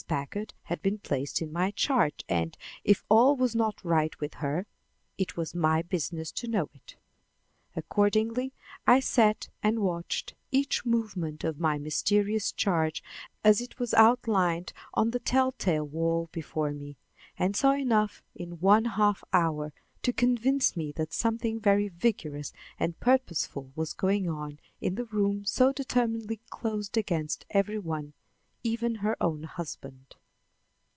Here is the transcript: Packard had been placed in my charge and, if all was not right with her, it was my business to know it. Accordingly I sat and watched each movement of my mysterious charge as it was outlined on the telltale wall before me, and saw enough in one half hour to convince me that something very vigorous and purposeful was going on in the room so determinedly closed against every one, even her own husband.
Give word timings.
Packard 0.07 0.53
had 0.63 0.81
been 0.81 0.97
placed 0.97 1.41
in 1.41 1.53
my 1.53 1.71
charge 1.71 2.25
and, 2.27 2.57
if 2.83 3.05
all 3.07 3.33
was 3.37 3.55
not 3.55 3.81
right 3.85 4.19
with 4.19 4.33
her, 4.33 4.67
it 5.17 5.37
was 5.37 5.55
my 5.55 5.81
business 5.81 6.33
to 6.33 6.49
know 6.49 6.69
it. 6.73 6.97
Accordingly 7.77 8.51
I 8.85 8.99
sat 8.99 9.47
and 9.63 9.79
watched 9.79 10.33
each 10.51 10.85
movement 10.85 11.45
of 11.45 11.61
my 11.61 11.77
mysterious 11.77 12.51
charge 12.51 13.01
as 13.41 13.61
it 13.61 13.79
was 13.79 13.93
outlined 13.93 14.73
on 14.93 15.11
the 15.11 15.19
telltale 15.19 15.87
wall 15.87 16.27
before 16.33 16.71
me, 16.73 16.97
and 17.39 17.55
saw 17.55 17.71
enough 17.71 18.21
in 18.35 18.59
one 18.59 18.83
half 18.83 19.23
hour 19.31 19.71
to 20.01 20.11
convince 20.11 20.75
me 20.75 20.91
that 20.93 21.13
something 21.13 21.57
very 21.57 21.87
vigorous 21.87 22.51
and 22.77 22.99
purposeful 22.99 23.71
was 23.77 23.93
going 23.93 24.27
on 24.27 24.59
in 24.81 24.95
the 24.95 25.05
room 25.05 25.45
so 25.45 25.71
determinedly 25.71 26.41
closed 26.49 26.97
against 26.97 27.45
every 27.51 27.79
one, 27.79 28.11
even 28.63 28.93
her 28.93 29.17
own 29.19 29.41
husband. 29.41 30.15